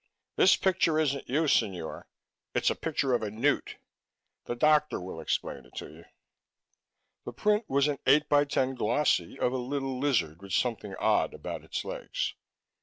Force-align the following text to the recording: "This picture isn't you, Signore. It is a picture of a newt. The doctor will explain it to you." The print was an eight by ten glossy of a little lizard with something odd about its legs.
"This 0.35 0.55
picture 0.55 0.97
isn't 0.97 1.29
you, 1.29 1.47
Signore. 1.47 2.07
It 2.55 2.63
is 2.63 2.71
a 2.71 2.75
picture 2.75 3.13
of 3.13 3.21
a 3.21 3.29
newt. 3.29 3.77
The 4.45 4.55
doctor 4.55 4.99
will 4.99 5.21
explain 5.21 5.63
it 5.63 5.75
to 5.75 5.91
you." 5.91 6.05
The 7.23 7.33
print 7.33 7.69
was 7.69 7.87
an 7.87 7.99
eight 8.07 8.27
by 8.27 8.45
ten 8.45 8.73
glossy 8.73 9.37
of 9.37 9.53
a 9.53 9.57
little 9.57 9.99
lizard 9.99 10.41
with 10.41 10.53
something 10.53 10.95
odd 10.95 11.35
about 11.35 11.63
its 11.63 11.85
legs. 11.85 12.33